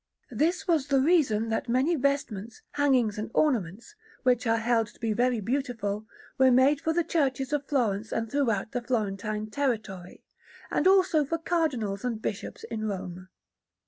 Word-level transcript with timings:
This 0.31 0.67
was 0.67 0.87
the 0.87 0.99
reason 0.99 1.49
that 1.49 1.69
many 1.69 1.95
vestments, 1.95 2.63
hangings, 2.71 3.19
and 3.19 3.29
ornaments, 3.35 3.93
which 4.23 4.47
are 4.47 4.57
held 4.57 4.87
to 4.87 4.99
be 4.99 5.13
very 5.13 5.39
beautiful, 5.39 6.07
were 6.39 6.49
made 6.49 6.81
for 6.81 6.91
the 6.91 7.03
churches 7.03 7.53
of 7.53 7.67
Florence 7.67 8.11
and 8.11 8.27
throughout 8.31 8.71
the 8.71 8.81
Florentine 8.81 9.51
territory, 9.51 10.23
and 10.71 10.87
also 10.87 11.23
for 11.23 11.37
Cardinals 11.37 12.03
and 12.03 12.19
Bishops 12.19 12.63
in 12.63 12.85
Rome. 12.87 13.29